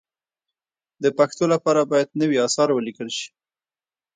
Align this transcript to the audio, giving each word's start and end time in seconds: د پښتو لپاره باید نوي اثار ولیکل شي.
د 1.03 1.05
پښتو 1.17 1.43
لپاره 1.53 1.81
باید 1.91 2.17
نوي 2.21 2.37
اثار 2.47 2.69
ولیکل 2.73 3.09
شي. 3.17 3.29